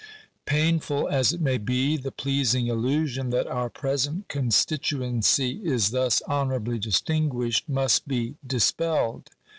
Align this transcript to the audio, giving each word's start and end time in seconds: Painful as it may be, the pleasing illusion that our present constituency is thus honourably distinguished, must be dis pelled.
Painful 0.47 1.07
as 1.07 1.31
it 1.31 1.39
may 1.41 1.59
be, 1.59 1.95
the 1.95 2.11
pleasing 2.11 2.65
illusion 2.65 3.29
that 3.29 3.45
our 3.45 3.69
present 3.69 4.27
constituency 4.29 5.61
is 5.63 5.91
thus 5.91 6.23
honourably 6.27 6.79
distinguished, 6.79 7.69
must 7.69 8.07
be 8.07 8.33
dis 8.43 8.71
pelled. 8.71 9.25